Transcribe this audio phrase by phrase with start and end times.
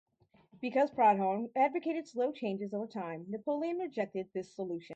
[0.59, 4.87] Because Proudhon advocated slow changes over time, Napoleon rejected this solution.